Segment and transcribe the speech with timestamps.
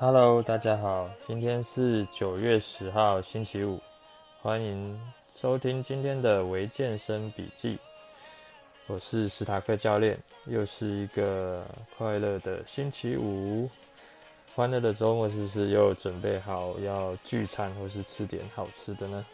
[0.00, 3.80] Hello，大家好，今天是九月十号，星期五，
[4.40, 4.96] 欢迎
[5.36, 7.76] 收听今天的微健身笔记。
[8.86, 13.68] 我是史塔克教练，又是一个快乐的星期五，
[14.54, 19.26] 欢乐的周末，是不是又准备好要聚餐或是吃点好吃的呢？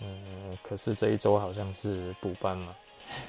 [0.00, 2.74] 嗯，可是这一周好像是补班嘛，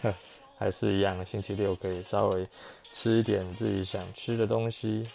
[0.58, 2.48] 还是一样，星期六可以稍微
[2.90, 5.10] 吃一点自己想吃的东西。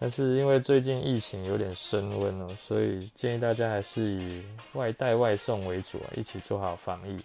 [0.00, 4.42] 但是因为最近疫情有点升温哦，所以建议大家还是以
[4.72, 7.22] 外带外送为主啊，一起做好防疫。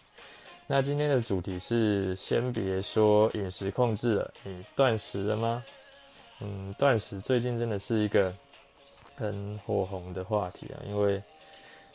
[0.68, 5.64] 那今天的主题是，先别说饮食控制了，你断食了吗？
[6.42, 8.34] 嗯，断食最近真的是一个
[9.16, 11.24] 很火红的话题啊，因为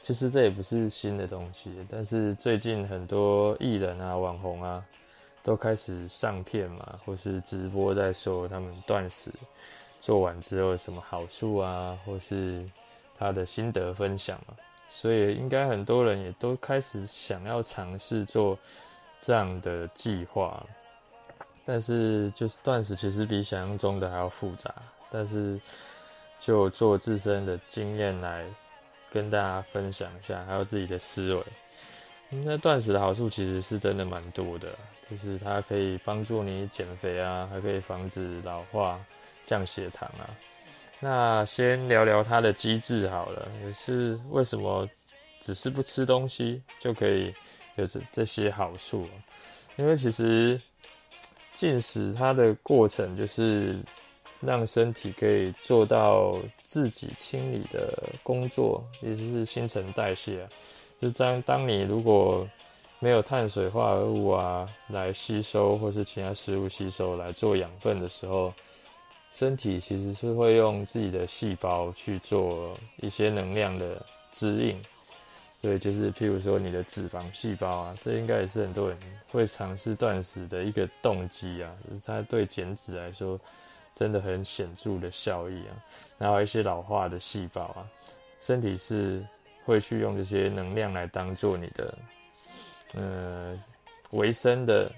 [0.03, 4.83] 其实这也不是新的东西，但是最近很多艺人啊、网红啊，
[5.43, 9.31] 都开始上片嘛，或是直播在说他们断食
[10.01, 12.67] 做完之后有什么好处啊，或是
[13.17, 14.55] 他的心得分享嘛。
[14.89, 18.59] 所以应该很多人也都开始想要尝试做
[19.21, 20.67] 这样的计划，
[21.65, 24.75] 但是就是断食其实比想象中的还要复杂。
[25.13, 25.61] 但是
[26.39, 28.45] 就做自身的经验来
[29.13, 31.43] 跟大家分享一下，还有自己的思维。
[32.29, 34.69] 那断食的好处其实是真的蛮多的，
[35.11, 39.01] 就是它可以帮助你减肥啊，还可以防止老化、
[39.51, 40.31] 降血糖啊。
[41.01, 44.89] 那先聊聊它的机制好了，也是为什么
[45.41, 47.35] 只是不吃东西就可以
[47.75, 49.05] 有这这些好处？
[49.75, 50.61] 因为其实
[51.57, 53.77] 进食它的过程就是
[54.39, 60.49] 让身体可以做到自己清理的工作，也就是新陈代谢啊。
[61.01, 62.47] 就当当你如果
[63.01, 68.53] 没有碳水化合物啊来吸收，或是其他食物吸收来做养分的时候。
[69.33, 74.77] 身体其实是会用自己的细胞去做一些能量的指引，
[75.63, 78.99] 所以就是譬如说你的脂肪细胞啊，这应该也是很多人
[79.31, 81.73] 会尝试断食的一个动机啊，
[82.05, 83.41] 它对减脂来说
[83.95, 85.73] 真的很显著的效益啊。
[86.19, 87.89] 然后一些老化的细胞啊，
[88.43, 89.25] 身体是
[89.65, 91.99] 会去用这些能量来当做你的
[92.93, 93.59] 呃
[94.11, 94.93] 维生的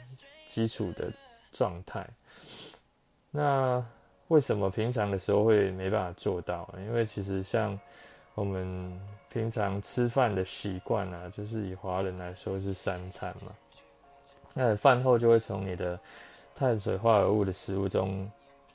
[0.47, 1.13] 基础的
[1.53, 2.05] 状态，
[3.31, 3.85] 那。
[4.33, 6.67] 为什么平常的时候会没办法做到？
[6.79, 7.79] 因为其实像
[8.35, 8.99] 我们
[9.31, 13.53] 平常吃饭的习惯啊，就是以华人来说是三餐嘛。
[14.55, 16.01] 那饭后就会从你的
[16.55, 18.27] 碳水化合物的食物中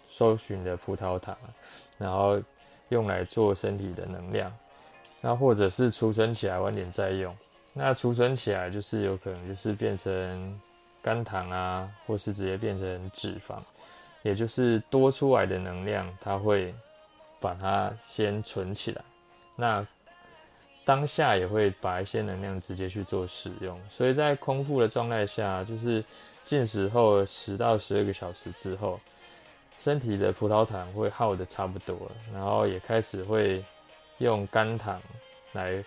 [0.07, 1.35] 搜寻的葡萄糖，
[1.97, 2.39] 然后
[2.89, 4.55] 用来做身体的能量，
[5.21, 7.35] 那或者是储存起来晚点再用。
[7.73, 10.61] 那储存起来就是有可能就是变成
[11.01, 13.55] 肝糖啊，或是直接变成脂肪。
[14.27, 16.75] 也就是多出来的能量，它会
[17.39, 19.01] 把它先存起来，
[19.55, 19.87] 那
[20.83, 23.79] 当下也会把一些能量直接去做使用。
[23.89, 26.03] 所以在空腹的状态下，就是
[26.43, 28.99] 进食后十到十二个小时之后，
[29.79, 31.97] 身体的葡萄糖会耗的差不多，
[32.33, 33.63] 然后也开始会
[34.17, 35.01] 用肝糖
[35.53, 35.81] 来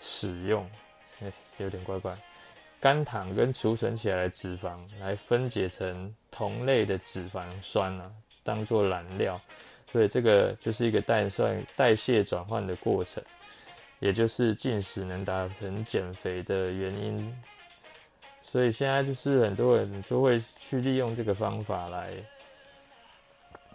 [0.00, 0.64] 使用，
[1.20, 2.16] 哎，有点怪怪。
[2.84, 8.12] 肝糖跟储存起来的脂肪来分解成同类的脂肪酸啊，
[8.42, 9.40] 当做燃料，
[9.90, 13.24] 所以这个就是一个代算代谢转换的过程，
[14.00, 17.42] 也就是进食能达成减肥的原因。
[18.42, 22.10] 所以现在就是很多人就会去利用这个方法来，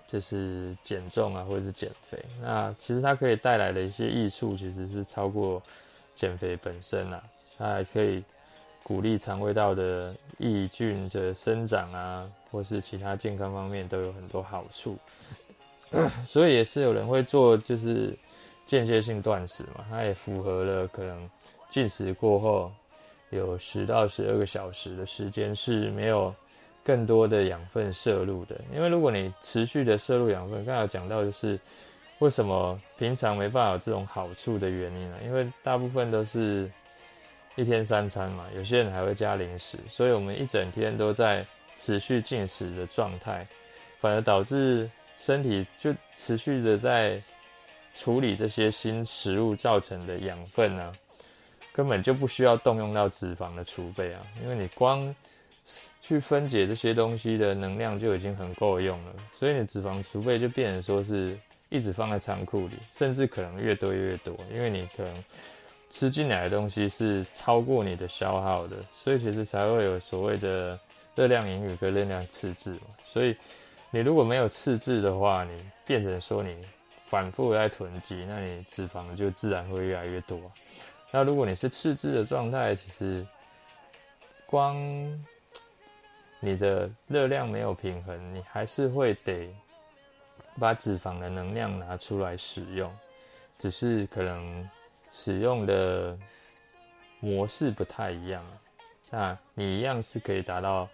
[0.07, 2.23] 就是减重啊，或者是减肥。
[2.43, 5.59] 那其实它可以带来的一些益处，其实是超过
[6.13, 7.23] 减肥本身啊，
[7.57, 8.23] 它还可以。
[8.83, 14.97] 鼓励肠胃道的益菌的生长啊，或是其他健康方面都有很多好处，
[16.25, 18.17] 所以也是有人会做就是
[18.65, 21.29] 间歇性断食嘛，它也符合了可能
[21.69, 22.71] 进食过后
[23.29, 26.33] 有十到十二个小时的时间是没有
[26.83, 31.59] 更多的养分摄入的，因为如果你持续的摄入养分，刚才讲到就是
[32.17, 35.17] 为什么平常没办法有这种好处的原因呢？
[35.23, 36.67] 因为大部分都是。
[37.59, 41.45] 一天三餐嘛，有些人还会加零食，所以我们一整天都在
[41.75, 43.45] 持续进食的状态，
[43.99, 47.21] 反而导致身体就持续的在
[47.93, 50.93] 处理这些新食物造成的养分啊，
[51.73, 55.13] 根本就不需要动用到脂肪的储备啊，因为你光
[55.99, 65.23] 去分解这些东西的能量就已经很够用了，所以你脂肪储备就变成说是一直放在仓库里，甚至可能越堆越多，因为你可能。
[65.89, 70.79] 吃进来的东西是超过你的消耗的，所以其实才会有所谓的
[71.15, 72.79] 热量盈余跟热量赤字。
[73.05, 73.35] 所以
[73.91, 75.51] 你如果没有赤字的话，你
[75.85, 76.55] 变成说你
[77.07, 80.39] 反复在囤积，那你脂肪就自然会越来越多。
[81.11, 83.27] 那如果你是赤字的状态，其实
[84.45, 84.77] 光
[86.39, 89.49] 你的热量没有平衡，你还是会得
[90.59, 92.95] 把脂肪的能量拿出来使用，
[93.57, 94.69] 只是可能
[95.11, 96.17] 使用的
[97.19, 98.45] 模式不太一样。
[99.09, 100.87] 那你一样是可以达到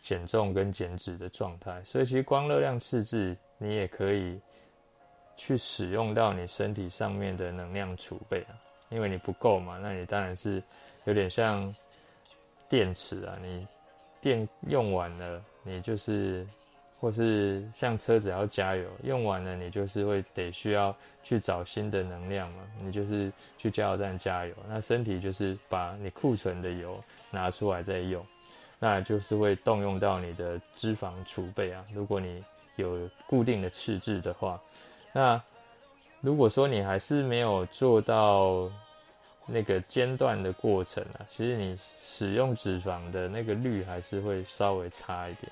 [0.00, 4.38] 减重跟减脂的状态，所以其实光热量赤字，你也可以
[5.36, 8.52] 去使用到你身体上面的能量储备啊。
[8.90, 10.62] 因为你不够嘛，那你当然是
[11.04, 11.74] 有点像
[12.68, 13.66] 电池啊，你
[14.20, 16.46] 电用完了，你就是
[17.02, 28.24] 或是像车子要加油，用完了你就是会得需要去找新的能量嘛，你就是去加油站加油，那身体就是把你库存的油拿出来再用，
[28.78, 31.84] 那就是会动用到你的脂肪储备啊。
[31.92, 32.40] 如果你
[32.76, 34.60] 有固定的赤字的话，
[35.12, 35.42] 那
[36.20, 38.70] 如果说你还是没有做到
[39.44, 45.50] 那个间断的过程啊，其实你使用脂肪的那个率还是会稍微差一点，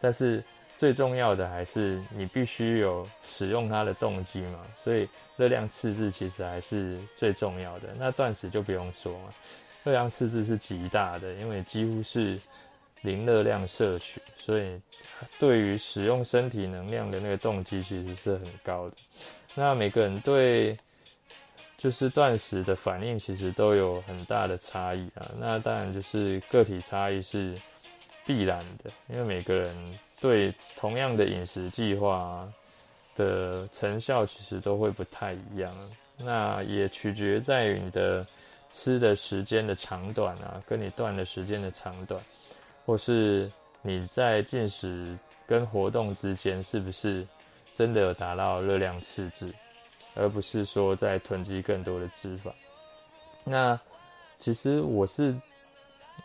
[0.00, 0.42] 但是
[0.78, 7.88] 最重要的还是你必须有使用它的动机嘛，所以热量赤字其实还是最重要的。
[7.98, 9.34] 那断食就不用说嘛，
[9.82, 12.38] 热量赤字是极大的，因为几乎是
[13.00, 14.80] 零热量摄取，所以
[15.40, 18.96] 对于使用身体能量的那个动机其实是很高的。
[19.56, 20.78] 那每个人对
[21.76, 25.28] 就是断食的反应其实都有很大的差异啊。
[25.40, 27.56] 那当然就是个体差异是
[28.24, 29.74] 必然的，因为每个人
[30.20, 32.46] 对同样的饮食计划
[33.16, 35.72] 的成效其实都会不太一样。
[36.18, 38.26] 那也取决在于你的
[38.72, 42.20] 吃的时间的长短啊，跟你断的时间的长短，
[42.84, 43.50] 或是
[43.82, 45.16] 你在进食
[45.46, 47.26] 跟活动之间是不是
[47.74, 49.54] 真的有达到热量赤字，
[50.14, 52.50] 而不是说在囤积更多的脂肪。
[53.44, 53.78] 那
[54.38, 55.34] 其实我是，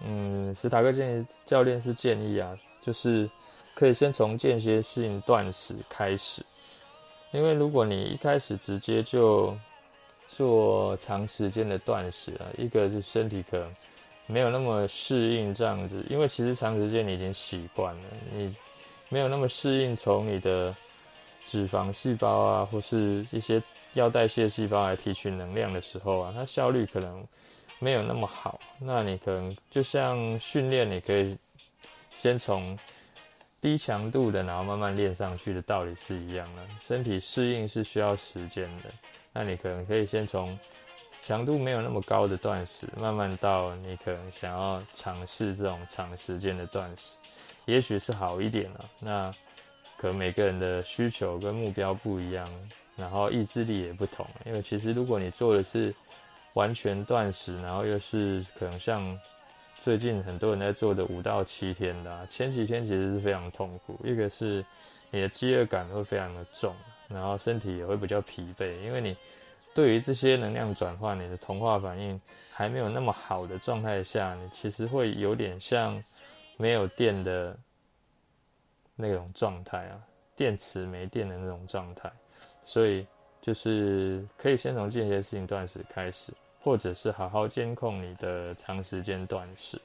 [0.04, 3.30] 嗯，史塔克建议教练是建议啊，就是
[3.74, 6.42] 可以先从间歇性断食开始，
[7.32, 9.58] 因为如果你一开始直接就
[10.28, 13.76] 做长时间的断食啊，一个是身体可能
[14.28, 18.04] 没有那么适应这样子，因为其实长时间你已经习惯了，
[18.34, 18.56] 你
[19.10, 20.76] 没有那么适应从你的。
[21.46, 23.62] 脂肪细胞啊，或是一些
[23.96, 27.22] 要代谢细胞来提取能量的时候啊，它效率可能
[27.80, 28.58] 没有那么好。
[28.80, 31.38] 那你可能就像训练，你可以
[32.10, 32.80] 先从
[33.64, 36.62] 低强度的，然后慢慢练上去的道理是一样的。
[36.82, 38.92] 身体适应是需要时间的。
[39.32, 40.60] 那你可能可以先从
[41.24, 47.18] 强度没有那么高的断食，慢慢到你可能想要尝试这种长时间的断食，
[47.66, 48.86] 也许是好一点了。
[49.00, 49.34] 那。
[49.96, 52.46] 可能每个人的需求跟目标不一样，
[52.98, 54.28] 然后意志力也不同。
[54.46, 55.96] 因为其实如果你做的是
[56.56, 59.18] 完全断食，然后又是可能像
[59.84, 64.00] 最近很多人在做的五到七天的，前几天其实是非常痛苦。
[64.02, 64.66] 一个是
[65.12, 66.74] 你的饥饿感会非常的重，
[67.10, 69.14] 然后身体也会比较疲惫，因为你
[69.76, 72.18] 对于这些能量转换，你的同化反应
[72.50, 76.02] 还没有那么好的状态下，你其实会有点像
[76.56, 77.54] 没有电的。
[78.96, 80.00] 那种状态啊，
[80.36, 82.12] 电池没电的那种状态，
[82.64, 83.04] 所以
[83.42, 86.32] 就是可以先从间歇性断食开始，
[86.64, 89.80] 或者是好好监控你的长时间断食。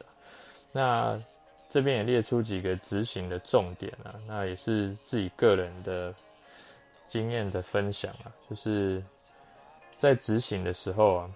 [0.72, 1.20] 那
[1.68, 6.14] 这边也列出几个执行的重点啊，那也是自己个人的
[7.06, 9.02] 经验的分享啊，就是
[9.98, 11.30] 在执行的时候啊，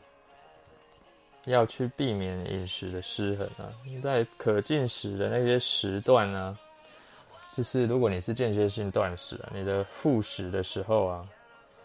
[1.46, 3.68] 要去避免饮食的失衡啊，
[4.02, 6.56] 在可进食的那些时段啊。
[7.54, 11.28] 就是如果你是间歇性断食啊，你的复食的时候啊，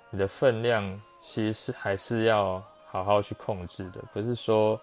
[0.10, 0.82] 你的分量
[1.22, 2.64] 其实是还是要
[3.04, 4.80] 好好去控制的，不是说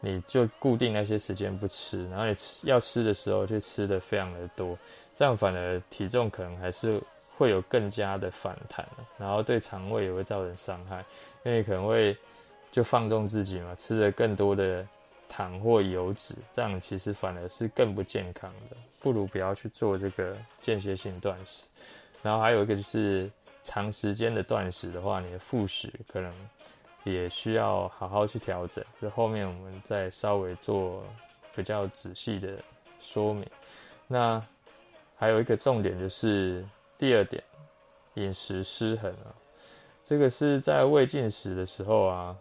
[0.00, 4.78] 你就固定那些时间不吃，然后你吃要吃的时候就吃的非常的多，
[5.18, 7.00] 这样反而体重可能还是
[7.36, 8.86] 会有更加的反弹，
[9.18, 11.04] 然后对肠胃也会造成伤害，
[11.44, 12.16] 因为你可能会
[12.70, 14.86] 就放纵自己嘛，吃的更多的。
[15.28, 21.64] 糖或油脂，这样其实反而是更不健康的，不如不要去做这个间歇性断食。
[22.22, 23.28] 然后还有一个就是
[23.64, 26.32] 长时间的断食的话，你的复食可能
[27.06, 28.84] 也需要好好去调整。
[29.00, 31.02] 这后面我们再稍微做
[31.54, 32.58] 比较仔细的
[33.00, 33.42] 说明。
[34.06, 34.38] 那
[35.16, 36.62] 还有一个重点就是
[36.98, 37.42] 第二点，
[38.14, 39.32] 饮食失衡啊，
[40.06, 42.36] 这个是在未进食的时候啊。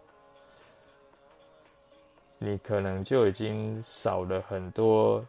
[2.38, 5.25] 你可能就已经少了很多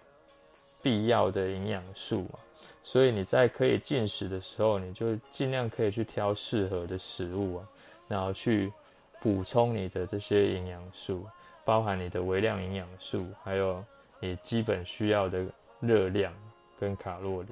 [0.83, 2.38] 必要的营养素嘛，
[2.83, 7.69] 所以你在可以进食的时候，你就尽量可以去挑适合的食物啊，
[8.09, 8.73] 然后去
[9.20, 11.26] 补充你的这些营养素，
[11.64, 13.82] 包含你的微量营养素，还有
[14.20, 15.44] 你基本需要的
[15.80, 16.32] 热量
[16.78, 17.49] 跟卡路里。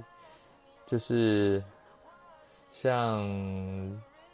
[0.87, 1.63] 就是
[2.73, 3.27] 像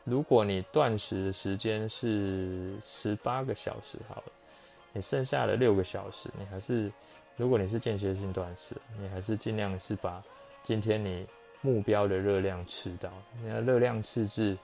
[0.04, 4.32] 如果你断食的时间是十八个小时好了，
[4.92, 6.90] 你剩下的六个小时，你还是
[7.36, 10.22] 如果你是间歇性断食，你还是尽量是把
[10.64, 11.26] 今天你
[11.62, 13.10] 目标的热量吃到。
[13.44, 14.56] 那热量赤字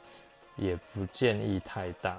[0.57, 2.19] 也不建议太大，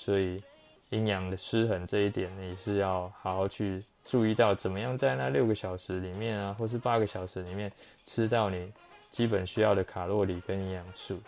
[0.00, 0.42] 所以
[0.90, 7.70] 营养的失衡这一点你是要好好去注意到，怎么样在那六个小时里面啊，或是八个小时里面
[8.06, 8.72] 吃到你。
[9.12, 11.20] 基本需要的卡路里跟营养素，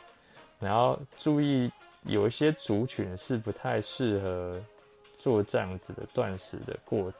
[0.60, 1.70] 然后注意
[2.04, 4.64] 有一些族群是不太适合
[5.18, 7.12] 做这样子的断食的过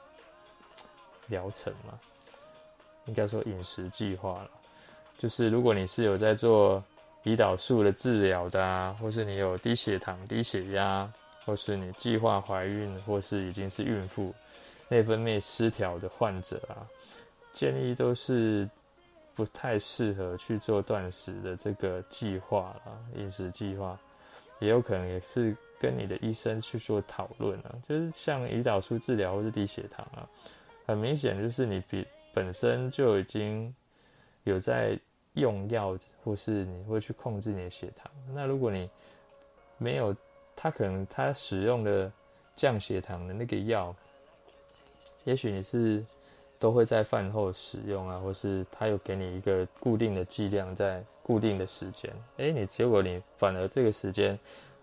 [1.27, 1.99] 疗程嘛，
[3.07, 4.51] 应该说饮食计划了。
[5.19, 6.83] 就是如果你是有在做
[7.25, 11.13] 胰岛素的治疗的啊，或是你有低血糖、低血压，
[11.45, 14.35] 或是你计划怀孕，或是已经是孕妇、
[14.89, 16.87] 内分泌失调的患者啊，
[17.53, 18.69] 建议都是。
[19.35, 23.99] 不太适合去做断食的这个计划啊，饮食计划
[24.59, 27.75] 也有可能也是跟你的医生去做讨论啊。
[27.89, 30.29] 就是像胰岛素治疗或是低血糖啊，
[30.87, 33.75] 很明显就是你比本身就已经
[34.45, 35.01] 有在
[35.33, 38.13] 用药，或是你会去控制你的血糖。
[38.35, 38.89] 那如果你
[39.79, 40.15] 没有，
[40.57, 42.11] 他可能他使用的
[42.57, 43.95] 降血糖的那个药，
[45.25, 46.05] 也许你是。
[46.63, 54.39] 都会在饭后使用啊，或是他有给你一个固定的剂量，在固定的时间，诶，你结果你反而这个时间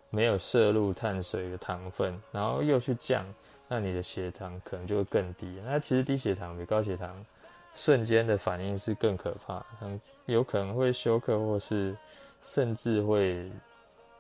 [0.10, 3.26] 没有摄入碳水的糖分，然后又去降，
[3.70, 5.62] 那你的血糖可能就会更低。
[5.64, 7.26] 那其实低血糖比高血糖
[7.74, 9.66] 瞬间的反应是更可怕，
[10.26, 11.96] 有可能会休克，或是
[12.44, 13.50] 甚至会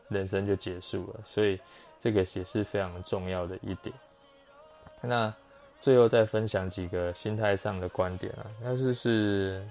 [0.09, 1.21] 人生就结束了。
[1.25, 1.57] 所以
[2.01, 3.95] 这个也是非常重要的一点。
[5.01, 5.33] 那。
[5.81, 9.65] 最后再分享几个心态上的观点啊，那就是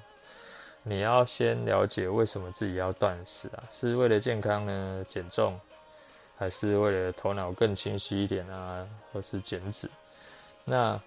[0.82, 5.60] 你要先了解为什么自己要断食啊，是为了健康呢，减重，
[6.38, 9.86] 还是为了头脑更清晰一点啊，或是减脂？
[10.64, 10.98] 那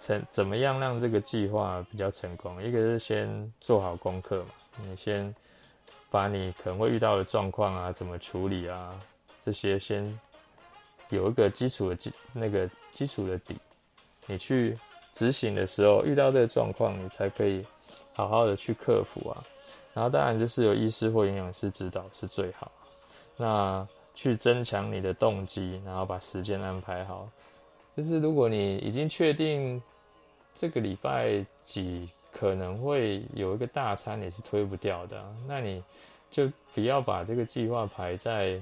[0.00, 2.60] 成怎么样让这个计划比较成功？
[2.60, 4.48] 一个是先做好功课嘛，
[4.78, 5.32] 你先
[6.10, 8.98] 把你可能会遇到的状况啊，怎么处理啊，
[9.44, 10.18] 这些先
[11.08, 13.56] 有一个基础的基那个基础的底。
[14.26, 14.76] 你去
[15.14, 17.64] 执行的时候遇到这个状况，你才可以
[18.12, 19.44] 好好的去克服啊。
[19.94, 22.70] 然后当然就是有医师或营养师指导是最好。
[23.36, 27.28] 那去增强你的动机，然后把时间安排好。
[27.96, 29.80] 就是如果你已经确定
[30.54, 35.82] 这个礼拜几可能会有一个大餐，你是推不掉的，那你
[36.30, 38.60] 就不要把这个计划排在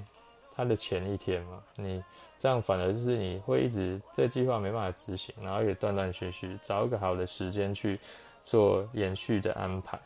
[0.55, 1.61] 它的前一天嘛。
[1.75, 2.03] 你。
[2.37, 7.99] 这样反而就是你会一直这计划没办法执行，然后也断断续续，找一个好的时间去
[8.43, 9.97] 做延续的安排。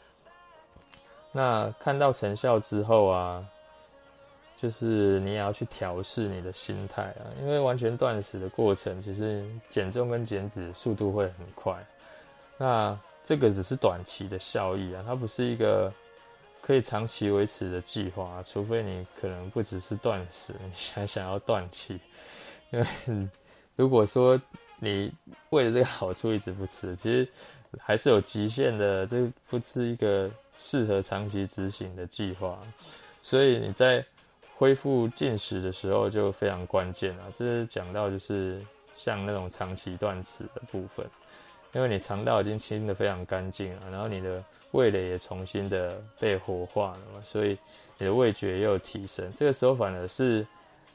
[1.34, 3.46] 那看到成效之后啊，
[4.62, 11.76] 就是你也要去调试你的心态啊，因为完全断食的过程，其实减重跟减脂速度会很快。
[12.58, 12.98] 那
[13.30, 15.94] 这个只是短期的效益啊，它不是一个。
[16.62, 22.00] 可以长期维持的计划，除非你可能不只是断食，你还想要断气。
[22.70, 22.86] 因为
[23.76, 24.40] 如果说
[24.78, 25.12] 你
[25.50, 27.28] 为了这个好处一直不吃，其实
[27.80, 32.60] 还是有极限的，这不是一个适合长期执行的计划。
[33.24, 34.06] 所以你在
[34.54, 37.32] 恢复进食的时候就非常关键了。
[37.36, 38.62] 这是讲到就是
[38.96, 41.04] 像那种长期断食的部分，
[41.74, 44.44] 因为你肠道已经清得非常干净了，然后你的。
[44.74, 47.58] 味蕾也重新的被活化了嘛，所以
[47.98, 49.28] 你的味觉也有提升。
[49.36, 50.46] 这个时候反而是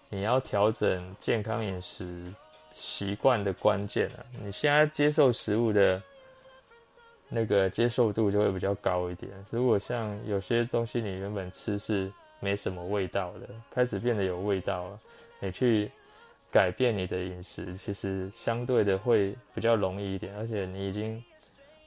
[0.08, 2.22] 你要调整健康饮食
[2.70, 4.24] 习惯的关键了。
[4.40, 6.00] 你现在接受食物的
[7.28, 9.32] 那个接受度就会比较高一点。
[9.50, 15.00] 如果像有些东西你原本吃是没什么味道的，开始变得有味道了，
[15.40, 15.90] 你去
[16.54, 20.36] 改变你的饮食，其实相对的会比较容易一点。
[20.36, 21.20] 而且你已经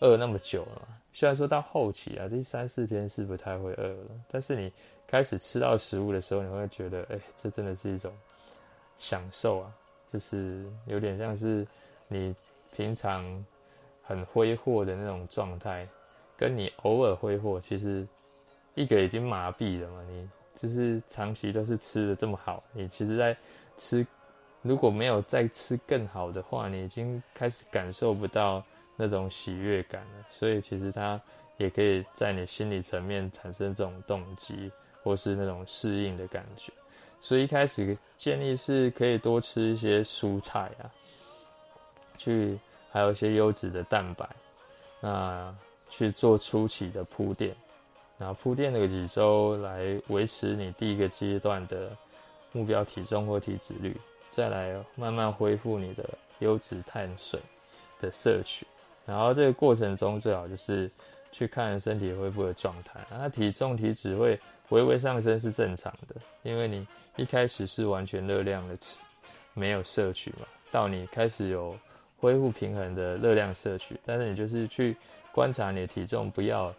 [0.02, 0.86] 饿那么久了。
[1.14, 4.70] 虽然说到后期啊，第三四天是不太会饿了，但是你
[5.08, 8.12] 开始吃到食物的时候，你会觉得，哎、这真的是一种
[8.98, 9.72] 享受啊，
[10.12, 11.66] 就是有点像是
[12.10, 12.36] 你
[12.76, 13.24] 平常
[14.04, 15.88] 很挥霍的那种状态，
[16.36, 18.06] 跟你偶尔挥霍，其实
[18.76, 23.36] 一个已经麻痹了嘛，你就是长期都是吃的这么好，你其实在
[23.78, 24.06] 吃，
[24.68, 28.64] 如果没有再吃更好的话，你已经开始感受不到。
[29.00, 31.22] 那种喜悦感了，所以其实它
[31.58, 34.72] 也可以在你心理层面产生这种动机，
[35.04, 36.74] 或是那种适应的感觉。
[37.22, 40.90] 所以一开始建议是可以多吃一些蔬菜啊，
[42.18, 42.58] 去
[42.90, 44.28] 还有一些优质的蛋白，
[45.00, 45.56] 那
[45.92, 47.56] 去做初期的铺垫，
[48.18, 51.96] 然后铺垫个几周来维持你第一个阶段的
[52.52, 53.96] 目标体重或体脂率，
[54.38, 57.40] 再来慢慢恢复你的优质碳水
[58.00, 58.68] 的摄取，
[59.04, 60.88] 然后这个过程中最好就是。
[61.30, 64.40] 去看身体恢复的状态，那体重体脂会
[64.70, 68.96] 微微上升是正常的，因为你一开始是完全热量的吃，
[69.54, 71.78] 没有摄取嘛，到你开始有
[72.18, 74.98] 恢复平衡的热量摄取，但是你就是去
[75.32, 76.74] 观察你的体重不要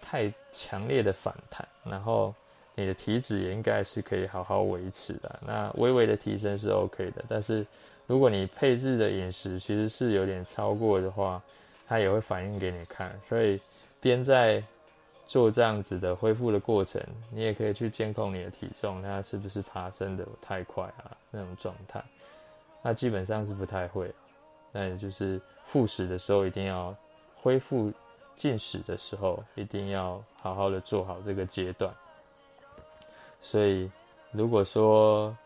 [0.00, 2.34] 太强烈的反弹，然后
[2.74, 7.66] 你的体脂也应该是可以好好维持的，那微微的提升是 OK 的，但是
[8.06, 11.42] 如果你配置的饮食其实是有点超过的话，
[11.86, 13.60] 它也会反映给你看，所以。
[14.00, 14.62] 边在
[15.26, 17.00] 做这样子的恢复的过程，
[17.32, 21.16] 你也可以去监控你的体重，它是不是爬升的太快啊？
[21.30, 22.04] 那种状态，
[22.82, 24.12] 那基本上是不太会。
[24.72, 26.94] 那也就是复食的时候，一定要
[27.34, 27.90] 恢复
[28.36, 31.90] 进食的时候，一定要好好的做好这个阶段。
[33.44, 33.90] 所以，
[34.32, 35.36] 如果说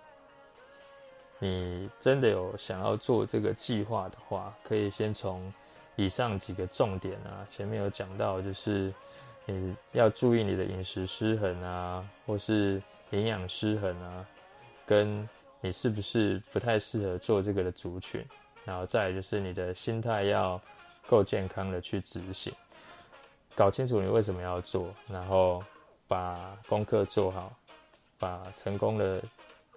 [1.41, 5.53] 你真的有想要做这个计划的话，可以先从。
[6.01, 8.95] 以上几个重点啊，前面有讲到，就是
[9.47, 14.25] 你要注意你的饮食失衡啊，或是营养失衡啊，
[14.87, 15.29] 跟
[15.61, 18.25] 你是不是不太适合做这个的族群，
[18.65, 20.61] 然后再就是你的心态要
[21.09, 22.53] 够健康的去执行，
[23.57, 25.61] 搞清楚你为什么要做，然后
[26.07, 27.53] 把功课做好，
[28.19, 29.23] 把成功的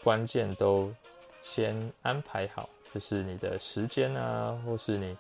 [0.04, 0.94] 关键都
[1.44, 5.16] 先安排好，就是你的时间啊，或是你。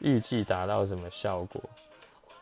[0.00, 1.58] 预计达到什么效果？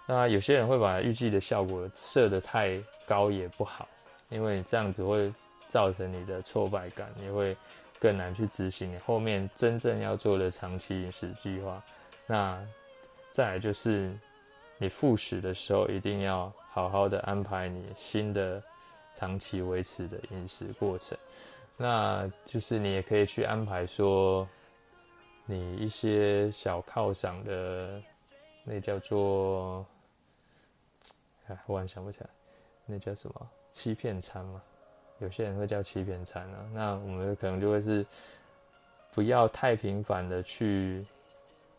[0.07, 2.77] 那有些人会把预计的效果设得太
[3.07, 3.87] 高也不好，
[4.29, 5.33] 因为你这样子会
[5.69, 7.57] 造成你的挫败感，你会
[8.01, 11.81] 更难去执行你后面真正要做的长期饮食计划。
[12.27, 12.61] 那
[13.31, 14.13] 再来就是
[14.77, 18.61] 你复食的时候，一定要好好的安排你新的
[19.25, 21.17] 长期维持的饮食过程。
[21.77, 24.47] 那就是你也可以去安排说。
[25.47, 28.01] 你一些小犒赏的，
[28.65, 29.85] 那叫做，
[31.47, 32.31] 哎，忽然想不起来，
[32.87, 34.63] 那叫什么欺骗餐嘛？
[35.19, 36.67] 有些人会叫欺骗餐啊。
[36.73, 38.07] 那我们可能就会是
[39.13, 41.05] 不要太频繁的去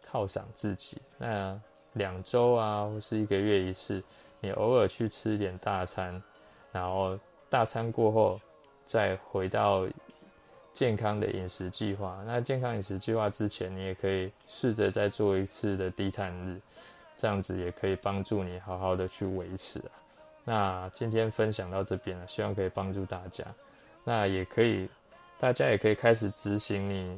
[0.08, 1.02] 犒赏自己。
[1.18, 1.60] 那
[1.94, 4.04] 两周啊，或是一个月一次，
[4.42, 6.22] 你偶尔去吃一点大餐，
[6.72, 7.18] 然后
[7.50, 8.40] 大餐过后
[8.86, 9.88] 再回到。
[10.74, 16.60] 健康的饮食计划，那健康饮食计划之前，你也可以试着再做一次的低碳日，
[17.18, 19.96] 这样子也可以帮助你好好的去维持啊。
[20.44, 23.46] 那今天分享到这边了，希望可以帮助大家。
[24.04, 24.86] 那也可以，
[25.40, 27.18] 大家也可以开始执行你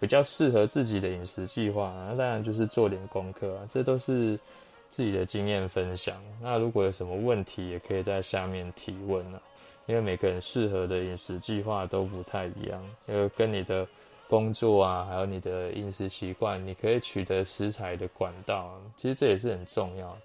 [0.00, 1.94] 比较适合自己的饮食计划。
[2.10, 4.36] 那当然就是做点功课啊，这都是
[4.84, 6.16] 自己的经验分享。
[6.42, 9.40] 那如果有什么问题，也可以在下面提问啊。
[9.86, 13.86] 因为每个人适合的饮食计划都不太一样，因为跟你的
[14.28, 20.16] 工作啊，还有你的饮食习惯，你可以取得食材的管道，其实这也是很重要。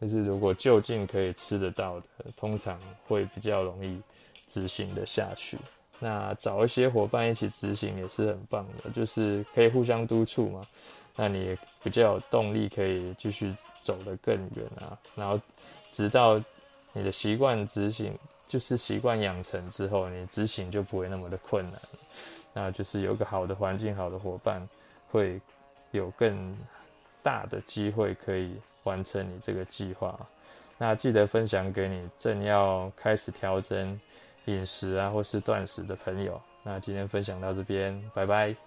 [0.00, 4.00] 就是如果就近可以吃得到的，通常会比较容易
[4.48, 5.56] 执行的下去。
[6.00, 10.60] 那找一些伙伴一起执行也是很棒的，就是可以互相督促嘛。
[11.14, 14.98] 那你也比较有动力，可以继续走得更远啊。
[15.14, 15.40] 然后
[15.92, 16.36] 直到
[16.92, 18.12] 你的习惯执行。
[18.46, 21.80] 就是习惯养成之后，你执行就不会那么的困难。
[22.52, 24.66] 那就是有个好的环境、好的伙伴，
[25.10, 25.40] 会
[25.90, 26.56] 有更
[27.22, 28.54] 大的机会可以
[28.84, 30.18] 完成你这个计划。
[30.78, 34.00] 那记得分享给你正要开始调整
[34.44, 36.40] 饮食啊，或是断食的朋友。
[36.62, 38.64] 那今天分享到这边，拜拜。